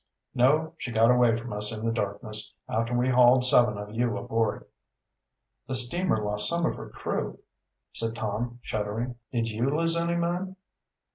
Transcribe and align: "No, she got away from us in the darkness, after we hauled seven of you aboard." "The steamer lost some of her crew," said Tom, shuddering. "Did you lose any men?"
"No, 0.33 0.73
she 0.79 0.91
got 0.91 1.11
away 1.11 1.35
from 1.35 1.53
us 1.53 1.71
in 1.71 1.85
the 1.85 1.91
darkness, 1.91 2.55
after 2.67 2.91
we 2.97 3.09
hauled 3.11 3.43
seven 3.43 3.77
of 3.77 3.91
you 3.93 4.17
aboard." 4.17 4.65
"The 5.67 5.75
steamer 5.75 6.25
lost 6.25 6.49
some 6.49 6.65
of 6.65 6.75
her 6.75 6.89
crew," 6.89 7.37
said 7.93 8.15
Tom, 8.15 8.57
shuddering. 8.63 9.17
"Did 9.31 9.49
you 9.51 9.69
lose 9.69 9.95
any 9.95 10.15
men?" 10.15 10.55